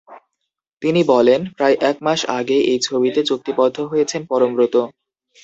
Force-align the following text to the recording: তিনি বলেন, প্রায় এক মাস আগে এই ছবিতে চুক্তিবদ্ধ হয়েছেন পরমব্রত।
তিনি 0.81 1.01
বলেন, 1.03 1.41
প্রায় 1.57 1.75
এক 1.89 1.97
মাস 2.01 2.19
আগে 2.39 2.57
এই 2.71 2.79
ছবিতে 2.87 3.19
চুক্তিবদ্ধ 3.23 3.77
হয়েছেন 3.91 4.21
পরমব্রত। 4.25 4.75